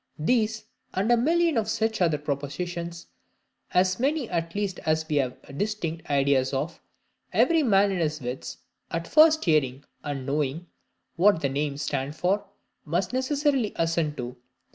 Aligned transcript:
These 0.17 0.65
and 0.95 1.11
a 1.11 1.15
million 1.15 1.57
of 1.57 1.69
such 1.69 2.01
other 2.01 2.17
propositions, 2.17 3.05
as 3.69 3.99
many 3.99 4.27
at 4.31 4.55
least 4.55 4.79
as 4.79 5.07
we 5.07 5.17
have 5.17 5.39
distinct 5.55 6.09
ideas 6.09 6.55
of, 6.55 6.81
every 7.31 7.61
man 7.61 7.91
in 7.91 7.99
his 7.99 8.19
wits, 8.19 8.57
at 8.89 9.07
first 9.07 9.45
hearing, 9.45 9.83
and 10.03 10.25
knowing, 10.25 10.65
what 11.17 11.41
the 11.41 11.49
names 11.49 11.83
stand 11.83 12.15
for, 12.15 12.43
must 12.83 13.13
necessarily 13.13 13.73
assent 13.75 14.17
to. 14.17 14.37